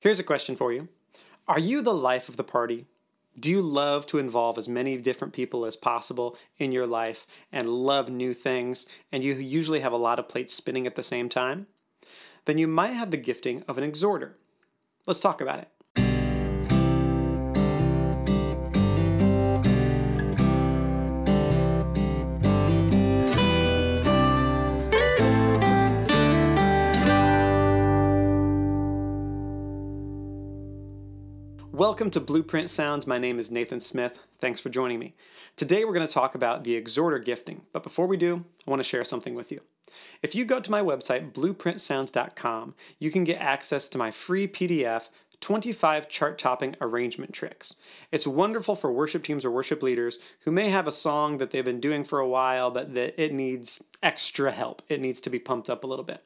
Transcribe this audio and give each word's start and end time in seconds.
Here's 0.00 0.18
a 0.18 0.24
question 0.24 0.56
for 0.56 0.72
you 0.72 0.88
Are 1.46 1.58
you 1.58 1.82
the 1.82 1.94
life 1.94 2.30
of 2.30 2.38
the 2.38 2.44
party? 2.44 2.86
Do 3.38 3.50
you 3.50 3.60
love 3.60 4.06
to 4.08 4.18
involve 4.18 4.58
as 4.58 4.66
many 4.66 4.96
different 4.96 5.34
people 5.34 5.64
as 5.64 5.76
possible 5.76 6.36
in 6.58 6.72
your 6.72 6.86
life 6.86 7.26
and 7.52 7.68
love 7.68 8.08
new 8.08 8.34
things, 8.34 8.86
and 9.12 9.22
you 9.22 9.34
usually 9.34 9.80
have 9.80 9.92
a 9.92 9.98
lot 9.98 10.18
of 10.18 10.28
plates 10.28 10.54
spinning 10.54 10.86
at 10.86 10.96
the 10.96 11.02
same 11.02 11.28
time? 11.28 11.66
Then 12.46 12.56
you 12.56 12.66
might 12.66 12.94
have 12.94 13.10
the 13.10 13.18
gifting 13.18 13.62
of 13.68 13.76
an 13.76 13.84
exhorter. 13.84 14.36
Let's 15.06 15.20
talk 15.20 15.40
about 15.40 15.60
it. 15.60 15.68
Welcome 31.80 32.10
to 32.10 32.20
Blueprint 32.20 32.68
Sounds. 32.68 33.06
My 33.06 33.16
name 33.16 33.38
is 33.38 33.50
Nathan 33.50 33.80
Smith. 33.80 34.18
Thanks 34.38 34.60
for 34.60 34.68
joining 34.68 34.98
me. 34.98 35.14
Today 35.56 35.82
we're 35.82 35.94
going 35.94 36.06
to 36.06 36.12
talk 36.12 36.34
about 36.34 36.62
the 36.62 36.74
exhorter 36.74 37.18
gifting, 37.18 37.62
but 37.72 37.82
before 37.82 38.06
we 38.06 38.18
do, 38.18 38.44
I 38.66 38.70
want 38.70 38.80
to 38.80 38.84
share 38.84 39.02
something 39.02 39.34
with 39.34 39.50
you. 39.50 39.62
If 40.20 40.34
you 40.34 40.44
go 40.44 40.60
to 40.60 40.70
my 40.70 40.82
website, 40.82 41.32
blueprintsounds.com, 41.32 42.74
you 42.98 43.10
can 43.10 43.24
get 43.24 43.40
access 43.40 43.88
to 43.88 43.96
my 43.96 44.10
free 44.10 44.46
PDF 44.46 45.08
25 45.40 46.06
chart 46.10 46.36
topping 46.36 46.76
arrangement 46.82 47.32
tricks. 47.32 47.76
It's 48.12 48.26
wonderful 48.26 48.76
for 48.76 48.92
worship 48.92 49.24
teams 49.24 49.46
or 49.46 49.50
worship 49.50 49.82
leaders 49.82 50.18
who 50.40 50.50
may 50.50 50.68
have 50.68 50.86
a 50.86 50.92
song 50.92 51.38
that 51.38 51.50
they've 51.50 51.64
been 51.64 51.80
doing 51.80 52.04
for 52.04 52.18
a 52.18 52.28
while, 52.28 52.70
but 52.70 52.94
that 52.94 53.18
it 53.18 53.32
needs 53.32 53.82
extra 54.02 54.52
help. 54.52 54.82
It 54.90 55.00
needs 55.00 55.18
to 55.20 55.30
be 55.30 55.38
pumped 55.38 55.70
up 55.70 55.82
a 55.82 55.86
little 55.86 56.04
bit. 56.04 56.24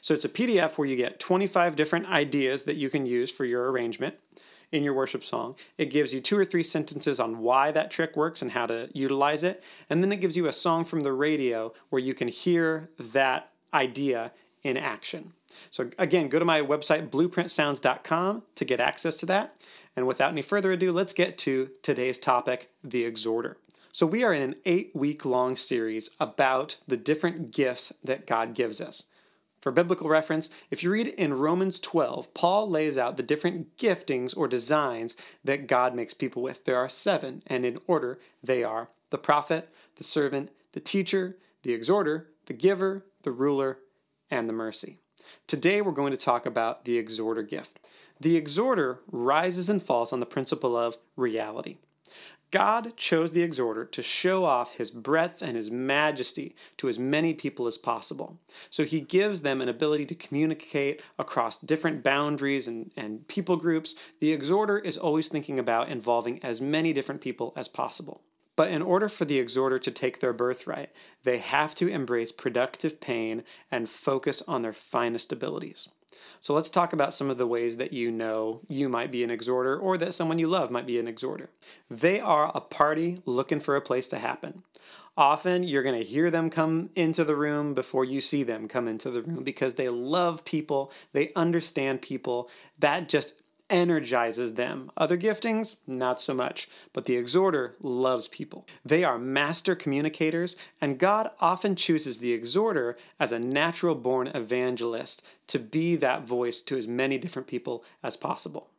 So 0.00 0.14
it's 0.14 0.24
a 0.24 0.28
PDF 0.28 0.76
where 0.76 0.88
you 0.88 0.96
get 0.96 1.20
25 1.20 1.76
different 1.76 2.06
ideas 2.06 2.64
that 2.64 2.74
you 2.74 2.90
can 2.90 3.06
use 3.06 3.30
for 3.30 3.44
your 3.44 3.70
arrangement 3.70 4.16
in 4.72 4.82
your 4.82 4.94
worship 4.94 5.24
song. 5.24 5.54
It 5.78 5.90
gives 5.90 6.12
you 6.12 6.20
two 6.20 6.38
or 6.38 6.44
three 6.44 6.62
sentences 6.62 7.20
on 7.20 7.38
why 7.38 7.72
that 7.72 7.90
trick 7.90 8.16
works 8.16 8.42
and 8.42 8.52
how 8.52 8.66
to 8.66 8.88
utilize 8.92 9.42
it. 9.42 9.62
And 9.88 10.02
then 10.02 10.12
it 10.12 10.20
gives 10.20 10.36
you 10.36 10.46
a 10.46 10.52
song 10.52 10.84
from 10.84 11.02
the 11.02 11.12
radio 11.12 11.72
where 11.88 12.00
you 12.00 12.14
can 12.14 12.28
hear 12.28 12.90
that 12.98 13.52
idea 13.72 14.32
in 14.62 14.76
action. 14.76 15.32
So, 15.70 15.90
again, 15.98 16.28
go 16.28 16.38
to 16.38 16.44
my 16.44 16.60
website, 16.60 17.08
blueprintsounds.com, 17.10 18.42
to 18.54 18.64
get 18.64 18.80
access 18.80 19.16
to 19.20 19.26
that. 19.26 19.56
And 19.94 20.06
without 20.06 20.32
any 20.32 20.42
further 20.42 20.72
ado, 20.72 20.92
let's 20.92 21.12
get 21.12 21.38
to 21.38 21.70
today's 21.82 22.18
topic 22.18 22.70
the 22.84 23.04
exhorter. 23.04 23.56
So, 23.92 24.06
we 24.06 24.24
are 24.24 24.34
in 24.34 24.42
an 24.42 24.56
eight 24.64 24.90
week 24.94 25.24
long 25.24 25.56
series 25.56 26.10
about 26.20 26.76
the 26.86 26.96
different 26.96 27.52
gifts 27.52 27.92
that 28.04 28.26
God 28.26 28.54
gives 28.54 28.80
us. 28.80 29.04
For 29.66 29.72
biblical 29.72 30.08
reference, 30.08 30.48
if 30.70 30.84
you 30.84 30.92
read 30.92 31.08
in 31.08 31.34
Romans 31.34 31.80
12, 31.80 32.32
Paul 32.34 32.70
lays 32.70 32.96
out 32.96 33.16
the 33.16 33.22
different 33.24 33.76
giftings 33.76 34.32
or 34.36 34.46
designs 34.46 35.16
that 35.42 35.66
God 35.66 35.92
makes 35.92 36.14
people 36.14 36.40
with. 36.40 36.64
There 36.64 36.76
are 36.76 36.88
seven, 36.88 37.42
and 37.48 37.66
in 37.66 37.80
order, 37.88 38.20
they 38.44 38.62
are 38.62 38.90
the 39.10 39.18
prophet, 39.18 39.68
the 39.96 40.04
servant, 40.04 40.50
the 40.70 40.78
teacher, 40.78 41.36
the 41.64 41.72
exhorter, 41.72 42.28
the 42.44 42.52
giver, 42.52 43.06
the 43.22 43.32
ruler, 43.32 43.78
and 44.30 44.48
the 44.48 44.52
mercy. 44.52 44.98
Today, 45.48 45.80
we're 45.80 45.90
going 45.90 46.12
to 46.12 46.16
talk 46.16 46.46
about 46.46 46.84
the 46.84 46.96
exhorter 46.96 47.42
gift. 47.42 47.80
The 48.20 48.36
exhorter 48.36 49.00
rises 49.10 49.68
and 49.68 49.82
falls 49.82 50.12
on 50.12 50.20
the 50.20 50.26
principle 50.26 50.76
of 50.76 50.96
reality. 51.16 51.78
God 52.50 52.96
chose 52.96 53.32
the 53.32 53.42
exhorter 53.42 53.84
to 53.84 54.02
show 54.02 54.44
off 54.44 54.76
his 54.76 54.90
breadth 54.90 55.42
and 55.42 55.56
his 55.56 55.70
majesty 55.70 56.54
to 56.76 56.88
as 56.88 56.98
many 56.98 57.34
people 57.34 57.66
as 57.66 57.76
possible. 57.76 58.38
So 58.70 58.84
he 58.84 59.00
gives 59.00 59.42
them 59.42 59.60
an 59.60 59.68
ability 59.68 60.06
to 60.06 60.14
communicate 60.14 61.02
across 61.18 61.58
different 61.58 62.02
boundaries 62.02 62.68
and, 62.68 62.92
and 62.96 63.26
people 63.26 63.56
groups. 63.56 63.94
The 64.20 64.32
exhorter 64.32 64.78
is 64.78 64.96
always 64.96 65.28
thinking 65.28 65.58
about 65.58 65.88
involving 65.88 66.42
as 66.42 66.60
many 66.60 66.92
different 66.92 67.20
people 67.20 67.52
as 67.56 67.68
possible. 67.68 68.22
But 68.54 68.70
in 68.70 68.80
order 68.80 69.08
for 69.08 69.26
the 69.26 69.38
exhorter 69.38 69.78
to 69.78 69.90
take 69.90 70.20
their 70.20 70.32
birthright, 70.32 70.90
they 71.24 71.38
have 71.38 71.74
to 71.74 71.88
embrace 71.88 72.32
productive 72.32 73.00
pain 73.00 73.44
and 73.70 73.88
focus 73.88 74.42
on 74.48 74.62
their 74.62 74.72
finest 74.72 75.30
abilities. 75.30 75.88
So 76.40 76.54
let's 76.54 76.70
talk 76.70 76.92
about 76.92 77.14
some 77.14 77.30
of 77.30 77.38
the 77.38 77.46
ways 77.46 77.76
that 77.76 77.92
you 77.92 78.10
know 78.10 78.60
you 78.68 78.88
might 78.88 79.10
be 79.10 79.24
an 79.24 79.30
exhorter 79.30 79.78
or 79.78 79.98
that 79.98 80.14
someone 80.14 80.38
you 80.38 80.48
love 80.48 80.70
might 80.70 80.86
be 80.86 80.98
an 80.98 81.08
exhorter. 81.08 81.50
They 81.90 82.20
are 82.20 82.50
a 82.54 82.60
party 82.60 83.18
looking 83.24 83.60
for 83.60 83.76
a 83.76 83.80
place 83.80 84.08
to 84.08 84.18
happen. 84.18 84.62
Often 85.16 85.62
you're 85.62 85.82
going 85.82 85.98
to 85.98 86.04
hear 86.04 86.30
them 86.30 86.50
come 86.50 86.90
into 86.94 87.24
the 87.24 87.36
room 87.36 87.72
before 87.72 88.04
you 88.04 88.20
see 88.20 88.42
them 88.42 88.68
come 88.68 88.86
into 88.86 89.10
the 89.10 89.22
room 89.22 89.44
because 89.44 89.74
they 89.74 89.88
love 89.88 90.44
people, 90.44 90.92
they 91.12 91.32
understand 91.34 92.02
people. 92.02 92.50
That 92.78 93.08
just 93.08 93.32
energizes 93.68 94.54
them. 94.54 94.90
Other 94.96 95.16
giftings, 95.16 95.76
not 95.86 96.20
so 96.20 96.34
much. 96.34 96.68
But 96.92 97.04
the 97.04 97.16
exhorter 97.16 97.74
loves 97.80 98.28
people. 98.28 98.66
They 98.84 99.04
are 99.04 99.18
master 99.18 99.74
communicators, 99.74 100.56
and 100.80 100.98
God 100.98 101.30
often 101.40 101.76
chooses 101.76 102.18
the 102.18 102.32
exhorter 102.32 102.96
as 103.18 103.32
a 103.32 103.38
natural 103.38 103.94
born 103.94 104.28
evangelist 104.28 105.24
to 105.48 105.58
be 105.58 105.96
that 105.96 106.26
voice 106.26 106.60
to 106.62 106.76
as 106.76 106.86
many 106.86 107.18
different 107.18 107.48
people 107.48 107.84
as 108.02 108.16
possible. 108.16 108.70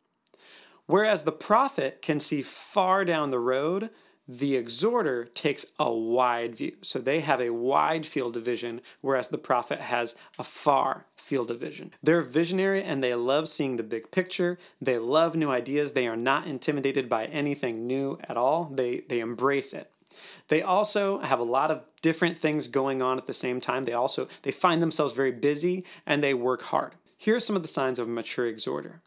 Whereas 0.86 1.24
the 1.24 1.32
prophet 1.32 2.00
can 2.00 2.18
see 2.18 2.40
far 2.40 3.04
down 3.04 3.30
the 3.30 3.38
road, 3.38 3.90
the 4.28 4.56
exhorter 4.56 5.24
takes 5.24 5.66
a 5.78 5.90
wide 5.90 6.54
view. 6.56 6.76
So 6.82 6.98
they 6.98 7.20
have 7.20 7.40
a 7.40 7.50
wide 7.50 8.06
field 8.06 8.36
of 8.36 8.44
vision, 8.44 8.82
whereas 9.00 9.28
the 9.28 9.38
prophet 9.38 9.80
has 9.80 10.14
a 10.38 10.44
far 10.44 11.06
field 11.16 11.50
of 11.50 11.58
vision. 11.58 11.94
They're 12.02 12.20
visionary 12.20 12.82
and 12.82 13.02
they 13.02 13.14
love 13.14 13.48
seeing 13.48 13.76
the 13.76 13.82
big 13.82 14.10
picture. 14.10 14.58
They 14.82 14.98
love 14.98 15.34
new 15.34 15.50
ideas. 15.50 15.94
They 15.94 16.06
are 16.06 16.16
not 16.16 16.46
intimidated 16.46 17.08
by 17.08 17.24
anything 17.26 17.86
new 17.86 18.18
at 18.28 18.36
all. 18.36 18.70
They, 18.70 19.00
they 19.08 19.20
embrace 19.20 19.72
it. 19.72 19.90
They 20.48 20.62
also 20.62 21.20
have 21.20 21.40
a 21.40 21.44
lot 21.44 21.70
of 21.70 21.84
different 22.02 22.36
things 22.36 22.68
going 22.68 23.00
on 23.02 23.18
at 23.18 23.26
the 23.26 23.32
same 23.32 23.60
time. 23.60 23.84
They 23.84 23.92
also 23.92 24.28
they 24.42 24.50
find 24.50 24.82
themselves 24.82 25.14
very 25.14 25.32
busy 25.32 25.84
and 26.04 26.22
they 26.22 26.34
work 26.34 26.62
hard. 26.62 26.96
Here 27.16 27.36
are 27.36 27.40
some 27.40 27.56
of 27.56 27.62
the 27.62 27.68
signs 27.68 27.98
of 27.98 28.08
a 28.08 28.10
mature 28.10 28.46
exhorter. 28.46 29.00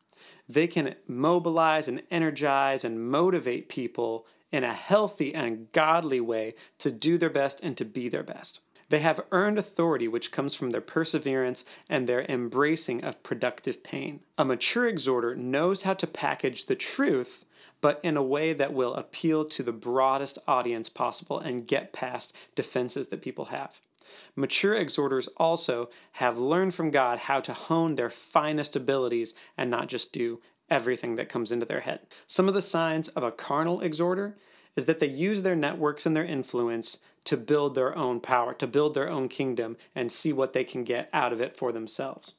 They 0.48 0.68
can 0.68 0.96
mobilize 1.08 1.88
and 1.88 2.02
energize 2.10 2.84
and 2.84 3.10
motivate 3.10 3.70
people 3.70 4.26
in 4.52 4.64
a 4.64 4.74
healthy 4.74 5.34
and 5.34 5.72
godly 5.72 6.20
way 6.20 6.54
to 6.80 6.92
do 6.92 7.18
their 7.18 7.30
best 7.30 7.60
and 7.62 7.78
to 7.78 7.86
be 7.86 8.10
their 8.10 8.24
best. 8.24 8.60
They 8.90 9.00
have 9.00 9.24
earned 9.32 9.58
authority 9.58 10.10
which 10.10 10.34
comes 10.34 10.54
from 10.54 10.72
their 10.72 10.82
perseverance 10.82 11.64
and 11.90 12.10
their 12.10 12.26
embracing 12.26 13.06
of 13.06 13.24
productive 13.24 13.84
pain. 13.84 14.20
A 14.38 14.44
mature 14.44 14.86
exhorter 14.86 15.34
knows 15.34 15.84
how 15.84 15.94
to 15.94 16.06
package 16.06 16.66
the 16.66 16.76
truth, 16.76 17.46
but 17.80 18.02
in 18.04 18.18
a 18.18 18.24
way 18.24 18.52
that 18.52 18.74
will 18.74 18.94
appeal 18.94 19.46
to 19.46 19.64
the 19.64 19.72
broadest 19.72 20.40
audience 20.46 20.90
possible 20.90 21.40
and 21.40 21.68
get 21.68 21.94
past 21.94 22.36
defenses 22.54 23.08
that 23.08 23.22
people 23.22 23.46
have. 23.46 23.80
Mature 24.36 24.76
exhorters 24.76 25.28
also 25.38 25.90
have 26.14 26.38
learned 26.38 26.74
from 26.74 26.92
God 26.92 27.20
how 27.20 27.40
to 27.40 27.54
hone 27.54 27.96
their 27.96 28.10
finest 28.10 28.76
abilities 28.76 29.34
and 29.58 29.72
not 29.72 29.88
just 29.88 30.12
do 30.12 30.42
everything 30.72 31.18
that 31.18 31.30
comes 31.30 31.52
into 31.52 31.66
their 31.66 31.82
head. 31.82 32.00
Some 32.26 32.48
of 32.48 32.56
the 32.56 32.62
signs 32.62 33.10
of 33.10 33.24
a 33.24 33.32
carnal 33.32 33.82
exhorter 33.82 34.38
is 34.76 34.86
that 34.86 35.00
they 35.00 35.08
use 35.08 35.44
their 35.44 35.56
networks 35.56 36.06
and 36.06 36.16
their 36.16 36.26
influence 36.26 36.98
to 37.26 37.38
build 37.38 37.76
their 37.76 37.96
own 37.96 38.20
power, 38.20 38.54
to 38.56 38.66
build 38.66 38.94
their 38.96 39.10
own 39.10 39.28
kingdom, 39.28 39.78
and 39.94 40.12
see 40.12 40.34
what 40.34 40.54
they 40.54 40.64
can 40.64 40.84
get 40.84 41.10
out 41.14 41.34
of 41.34 41.42
it 41.42 41.56
for 41.56 41.72
themselves. 41.72 42.34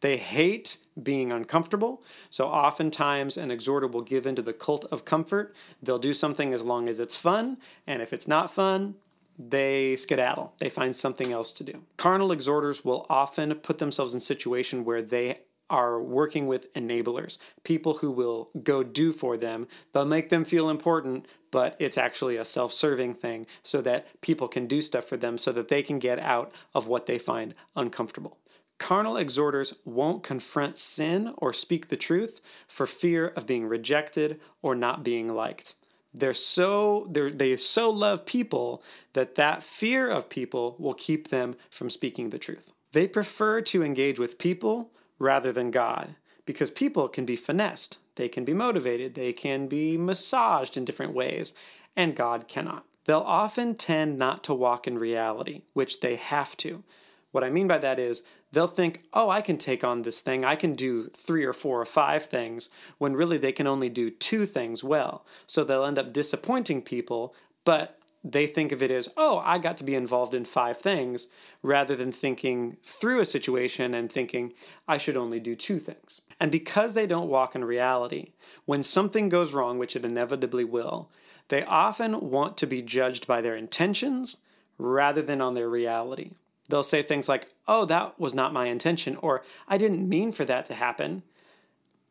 They 0.00 0.18
hate 0.18 0.78
being 1.02 1.32
uncomfortable, 1.32 2.02
so 2.28 2.46
oftentimes 2.48 3.36
an 3.36 3.50
exhorter 3.50 3.86
will 3.86 4.02
give 4.02 4.26
into 4.26 4.42
the 4.42 4.52
cult 4.52 4.84
of 4.92 5.04
comfort. 5.04 5.56
They'll 5.82 5.98
do 5.98 6.12
something 6.14 6.52
as 6.52 6.62
long 6.62 6.88
as 6.88 7.00
it's 7.00 7.16
fun, 7.16 7.56
and 7.86 8.02
if 8.02 8.12
it's 8.12 8.28
not 8.28 8.52
fun, 8.52 8.96
they 9.38 9.96
skedaddle. 9.96 10.52
They 10.58 10.68
find 10.68 10.94
something 10.94 11.32
else 11.32 11.50
to 11.52 11.64
do. 11.64 11.82
Carnal 11.96 12.30
exhorters 12.30 12.84
will 12.84 13.06
often 13.08 13.54
put 13.54 13.78
themselves 13.78 14.12
in 14.12 14.18
a 14.18 14.20
situation 14.20 14.84
where 14.84 15.00
they 15.00 15.38
are 15.70 16.02
working 16.02 16.46
with 16.46 16.72
enablers, 16.74 17.38
people 17.64 17.94
who 17.94 18.10
will 18.10 18.50
go 18.62 18.82
do 18.82 19.12
for 19.12 19.36
them. 19.36 19.68
They'll 19.92 20.04
make 20.04 20.28
them 20.28 20.44
feel 20.44 20.68
important, 20.68 21.26
but 21.50 21.76
it's 21.78 21.96
actually 21.96 22.36
a 22.36 22.44
self 22.44 22.72
serving 22.72 23.14
thing 23.14 23.46
so 23.62 23.80
that 23.82 24.20
people 24.20 24.48
can 24.48 24.66
do 24.66 24.82
stuff 24.82 25.04
for 25.04 25.16
them 25.16 25.38
so 25.38 25.52
that 25.52 25.68
they 25.68 25.82
can 25.82 25.98
get 25.98 26.18
out 26.18 26.52
of 26.74 26.86
what 26.86 27.06
they 27.06 27.18
find 27.18 27.54
uncomfortable. 27.76 28.38
Carnal 28.78 29.18
exhorters 29.18 29.74
won't 29.84 30.22
confront 30.22 30.78
sin 30.78 31.34
or 31.36 31.52
speak 31.52 31.88
the 31.88 31.98
truth 31.98 32.40
for 32.66 32.86
fear 32.86 33.28
of 33.28 33.46
being 33.46 33.66
rejected 33.66 34.40
or 34.62 34.74
not 34.74 35.04
being 35.04 35.28
liked. 35.28 35.74
They're 36.12 36.34
so 36.34 37.06
they're, 37.10 37.30
they 37.30 37.56
so 37.56 37.90
love 37.90 38.26
people 38.26 38.82
that 39.12 39.36
that 39.36 39.62
fear 39.62 40.08
of 40.08 40.28
people 40.28 40.76
will 40.78 40.94
keep 40.94 41.28
them 41.28 41.56
from 41.70 41.90
speaking 41.90 42.30
the 42.30 42.38
truth. 42.38 42.72
They 42.92 43.06
prefer 43.06 43.60
to 43.60 43.84
engage 43.84 44.18
with 44.18 44.38
people 44.38 44.90
rather 45.20 45.52
than 45.52 45.70
God. 45.70 46.16
Because 46.44 46.72
people 46.72 47.08
can 47.08 47.24
be 47.24 47.36
finessed, 47.36 47.98
they 48.16 48.28
can 48.28 48.44
be 48.44 48.52
motivated, 48.52 49.14
they 49.14 49.32
can 49.32 49.68
be 49.68 49.96
massaged 49.96 50.76
in 50.76 50.84
different 50.84 51.14
ways, 51.14 51.52
and 51.96 52.16
God 52.16 52.48
cannot. 52.48 52.84
They'll 53.04 53.20
often 53.20 53.76
tend 53.76 54.18
not 54.18 54.42
to 54.44 54.54
walk 54.54 54.88
in 54.88 54.98
reality, 54.98 55.62
which 55.74 56.00
they 56.00 56.16
have 56.16 56.56
to. 56.58 56.82
What 57.30 57.44
I 57.44 57.50
mean 57.50 57.68
by 57.68 57.78
that 57.78 58.00
is 58.00 58.22
they'll 58.50 58.66
think, 58.66 59.04
oh, 59.12 59.30
I 59.30 59.40
can 59.40 59.58
take 59.58 59.84
on 59.84 60.02
this 60.02 60.20
thing. 60.20 60.44
I 60.44 60.56
can 60.56 60.74
do 60.74 61.08
three 61.10 61.44
or 61.44 61.52
four 61.52 61.80
or 61.80 61.86
five 61.86 62.24
things, 62.24 62.68
when 62.98 63.14
really 63.14 63.38
they 63.38 63.52
can 63.52 63.68
only 63.68 63.88
do 63.88 64.10
two 64.10 64.44
things 64.46 64.82
well. 64.82 65.24
So 65.46 65.62
they'll 65.62 65.84
end 65.84 65.98
up 65.98 66.12
disappointing 66.12 66.82
people, 66.82 67.34
but 67.64 67.99
they 68.22 68.46
think 68.46 68.72
of 68.72 68.82
it 68.82 68.90
as, 68.90 69.08
oh, 69.16 69.38
I 69.44 69.58
got 69.58 69.76
to 69.78 69.84
be 69.84 69.94
involved 69.94 70.34
in 70.34 70.44
five 70.44 70.76
things, 70.76 71.28
rather 71.62 71.96
than 71.96 72.12
thinking 72.12 72.76
through 72.82 73.20
a 73.20 73.24
situation 73.24 73.94
and 73.94 74.10
thinking, 74.10 74.52
I 74.86 74.98
should 74.98 75.16
only 75.16 75.40
do 75.40 75.54
two 75.54 75.78
things. 75.78 76.20
And 76.38 76.50
because 76.50 76.94
they 76.94 77.06
don't 77.06 77.28
walk 77.28 77.54
in 77.54 77.64
reality, 77.64 78.32
when 78.66 78.82
something 78.82 79.28
goes 79.28 79.52
wrong, 79.52 79.78
which 79.78 79.96
it 79.96 80.04
inevitably 80.04 80.64
will, 80.64 81.08
they 81.48 81.64
often 81.64 82.30
want 82.30 82.56
to 82.58 82.66
be 82.66 82.82
judged 82.82 83.26
by 83.26 83.40
their 83.40 83.56
intentions 83.56 84.36
rather 84.78 85.22
than 85.22 85.40
on 85.40 85.54
their 85.54 85.68
reality. 85.68 86.32
They'll 86.68 86.82
say 86.82 87.02
things 87.02 87.28
like, 87.28 87.50
oh, 87.66 87.84
that 87.86 88.18
was 88.18 88.32
not 88.32 88.52
my 88.52 88.66
intention, 88.66 89.16
or 89.16 89.42
I 89.66 89.76
didn't 89.76 90.08
mean 90.08 90.32
for 90.32 90.44
that 90.44 90.64
to 90.66 90.74
happen. 90.74 91.22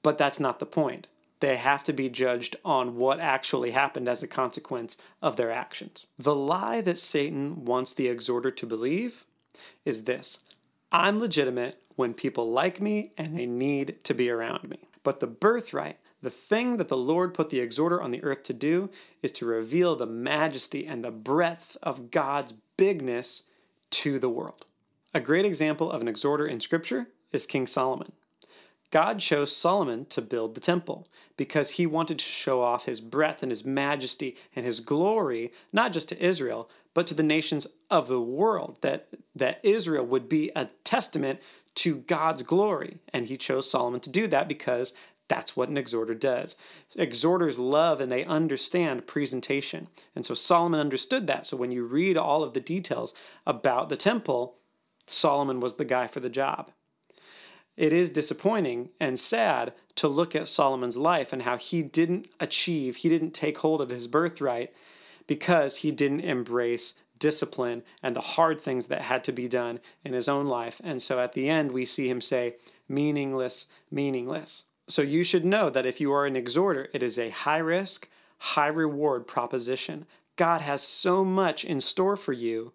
But 0.01 0.17
that's 0.17 0.39
not 0.39 0.59
the 0.59 0.65
point. 0.65 1.07
They 1.39 1.57
have 1.57 1.83
to 1.85 1.93
be 1.93 2.09
judged 2.09 2.57
on 2.65 2.97
what 2.97 3.19
actually 3.19 3.71
happened 3.71 4.09
as 4.09 4.21
a 4.21 4.27
consequence 4.27 4.97
of 5.21 5.35
their 5.35 5.51
actions. 5.51 6.05
The 6.17 6.35
lie 6.35 6.81
that 6.81 6.97
Satan 6.97 7.65
wants 7.65 7.93
the 7.93 8.07
exhorter 8.07 8.51
to 8.51 8.65
believe 8.65 9.23
is 9.85 10.03
this 10.03 10.39
I'm 10.91 11.19
legitimate 11.19 11.81
when 11.95 12.13
people 12.13 12.51
like 12.51 12.81
me 12.81 13.11
and 13.17 13.37
they 13.37 13.45
need 13.45 14.03
to 14.03 14.13
be 14.13 14.29
around 14.29 14.69
me. 14.69 14.79
But 15.03 15.19
the 15.19 15.27
birthright, 15.27 15.97
the 16.21 16.29
thing 16.29 16.77
that 16.77 16.87
the 16.87 16.97
Lord 16.97 17.33
put 17.33 17.49
the 17.49 17.59
exhorter 17.59 18.01
on 18.01 18.11
the 18.11 18.23
earth 18.23 18.43
to 18.43 18.53
do, 18.53 18.89
is 19.21 19.31
to 19.33 19.45
reveal 19.45 19.95
the 19.95 20.05
majesty 20.05 20.85
and 20.85 21.03
the 21.03 21.11
breadth 21.11 21.77
of 21.81 22.11
God's 22.11 22.53
bigness 22.75 23.43
to 23.91 24.19
the 24.19 24.29
world. 24.29 24.65
A 25.13 25.19
great 25.19 25.45
example 25.45 25.91
of 25.91 26.01
an 26.01 26.07
exhorter 26.07 26.45
in 26.45 26.59
Scripture 26.59 27.07
is 27.31 27.45
King 27.45 27.65
Solomon. 27.65 28.11
God 28.91 29.19
chose 29.19 29.55
Solomon 29.55 30.05
to 30.05 30.21
build 30.21 30.55
the 30.55 30.61
temple 30.61 31.07
because 31.37 31.71
he 31.71 31.85
wanted 31.85 32.19
to 32.19 32.25
show 32.25 32.61
off 32.61 32.85
his 32.85 33.01
breadth 33.01 33.43
and 33.43 33.51
his 33.51 33.63
majesty 33.63 34.35
and 34.55 34.65
his 34.65 34.79
glory, 34.79 35.51
not 35.71 35.93
just 35.93 36.09
to 36.09 36.23
Israel, 36.23 36.69
but 36.93 37.05
to 37.07 37.13
the 37.13 37.23
nations 37.23 37.67
of 37.89 38.07
the 38.07 38.21
world, 38.21 38.77
that, 38.81 39.07
that 39.35 39.59
Israel 39.63 40.05
would 40.05 40.27
be 40.27 40.51
a 40.55 40.69
testament 40.83 41.39
to 41.75 41.97
God's 41.97 42.41
glory. 42.41 42.97
And 43.13 43.27
he 43.27 43.37
chose 43.37 43.69
Solomon 43.69 43.99
to 44.01 44.09
do 44.09 44.27
that 44.27 44.47
because 44.47 44.93
that's 45.27 45.55
what 45.55 45.69
an 45.69 45.77
exhorter 45.77 46.15
does. 46.15 46.55
Exhorters 46.95 47.59
love 47.59 48.01
and 48.01 48.11
they 48.11 48.25
understand 48.25 49.05
presentation. 49.05 49.87
And 50.15 50.25
so 50.25 50.33
Solomon 50.33 50.79
understood 50.79 51.27
that. 51.27 51.45
So 51.45 51.55
when 51.55 51.71
you 51.71 51.85
read 51.85 52.17
all 52.17 52.43
of 52.43 52.53
the 52.53 52.59
details 52.59 53.13
about 53.45 53.89
the 53.89 53.95
temple, 53.95 54.55
Solomon 55.05 55.59
was 55.59 55.75
the 55.75 55.85
guy 55.85 56.07
for 56.07 56.19
the 56.19 56.29
job. 56.29 56.71
It 57.79 57.93
is 57.93 58.09
disappointing 58.09 58.89
and 58.99 59.17
sad 59.17 59.71
to 59.95 60.09
look 60.09 60.35
at 60.35 60.49
Solomon's 60.49 60.97
life 60.97 61.31
and 61.31 61.43
how 61.43 61.55
he 61.57 61.81
didn't 61.81 62.27
achieve, 62.37 62.97
he 62.97 63.07
didn't 63.07 63.31
take 63.31 63.59
hold 63.59 63.79
of 63.79 63.89
his 63.89 64.05
birthright 64.05 64.73
because 65.27 65.77
he 65.77 65.89
didn't 65.89 66.19
embrace 66.19 66.95
discipline 67.19 67.83
and 68.03 68.17
the 68.17 68.35
hard 68.35 68.59
things 68.59 68.87
that 68.87 69.03
had 69.03 69.23
to 69.23 69.31
be 69.31 69.47
done 69.47 69.79
in 70.03 70.11
his 70.11 70.27
own 70.27 70.45
life. 70.45 70.81
And 70.83 71.01
so 71.01 71.21
at 71.21 71.31
the 71.31 71.47
end, 71.47 71.71
we 71.71 71.85
see 71.85 72.09
him 72.09 72.19
say, 72.19 72.57
meaningless, 72.89 73.67
meaningless. 73.89 74.65
So 74.89 75.01
you 75.01 75.23
should 75.23 75.45
know 75.45 75.69
that 75.69 75.85
if 75.85 76.01
you 76.01 76.11
are 76.11 76.25
an 76.25 76.35
exhorter, 76.35 76.89
it 76.93 77.01
is 77.01 77.17
a 77.17 77.29
high 77.29 77.59
risk, 77.59 78.09
high 78.39 78.67
reward 78.67 79.25
proposition. 79.25 80.05
God 80.35 80.59
has 80.59 80.81
so 80.81 81.23
much 81.23 81.63
in 81.63 81.79
store 81.79 82.17
for 82.17 82.33
you, 82.33 82.73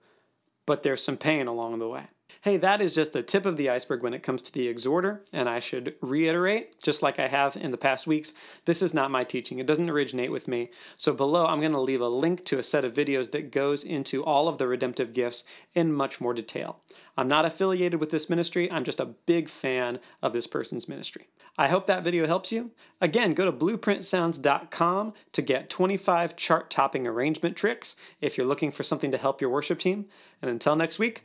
but 0.64 0.82
there's 0.82 1.04
some 1.04 1.18
pain 1.18 1.46
along 1.46 1.78
the 1.78 1.88
way. 1.88 2.04
Hey, 2.44 2.58
that 2.58 2.82
is 2.82 2.92
just 2.92 3.14
the 3.14 3.22
tip 3.22 3.46
of 3.46 3.56
the 3.56 3.70
iceberg 3.70 4.02
when 4.02 4.12
it 4.12 4.22
comes 4.22 4.42
to 4.42 4.52
the 4.52 4.68
exhorter, 4.68 5.22
and 5.32 5.48
I 5.48 5.60
should 5.60 5.94
reiterate, 6.02 6.78
just 6.82 7.02
like 7.02 7.18
I 7.18 7.28
have 7.28 7.56
in 7.56 7.70
the 7.70 7.78
past 7.78 8.06
weeks, 8.06 8.34
this 8.66 8.82
is 8.82 8.92
not 8.92 9.10
my 9.10 9.24
teaching. 9.24 9.60
It 9.60 9.66
doesn't 9.66 9.88
originate 9.88 10.30
with 10.30 10.46
me. 10.46 10.68
So 10.98 11.14
below, 11.14 11.46
I'm 11.46 11.60
going 11.60 11.72
to 11.72 11.80
leave 11.80 12.02
a 12.02 12.08
link 12.08 12.44
to 12.44 12.58
a 12.58 12.62
set 12.62 12.84
of 12.84 12.92
videos 12.92 13.30
that 13.30 13.50
goes 13.50 13.82
into 13.82 14.22
all 14.22 14.46
of 14.46 14.58
the 14.58 14.68
redemptive 14.68 15.14
gifts 15.14 15.44
in 15.74 15.94
much 15.94 16.20
more 16.20 16.34
detail. 16.34 16.80
I'm 17.16 17.28
not 17.28 17.46
affiliated 17.46 17.98
with 17.98 18.10
this 18.10 18.28
ministry, 18.28 18.70
I'm 18.70 18.84
just 18.84 19.00
a 19.00 19.06
big 19.06 19.48
fan 19.48 19.98
of 20.22 20.34
this 20.34 20.46
person's 20.46 20.86
ministry. 20.86 21.28
I 21.56 21.68
hope 21.68 21.86
that 21.86 22.04
video 22.04 22.26
helps 22.26 22.52
you. 22.52 22.72
Again, 23.00 23.32
go 23.32 23.46
to 23.46 23.52
blueprintsounds.com 23.52 25.14
to 25.32 25.42
get 25.42 25.70
25 25.70 26.36
chart 26.36 26.68
topping 26.68 27.06
arrangement 27.06 27.56
tricks 27.56 27.96
if 28.20 28.36
you're 28.36 28.46
looking 28.46 28.70
for 28.70 28.82
something 28.82 29.10
to 29.12 29.16
help 29.16 29.40
your 29.40 29.48
worship 29.48 29.78
team. 29.78 30.06
And 30.42 30.50
until 30.50 30.76
next 30.76 30.98
week, 30.98 31.24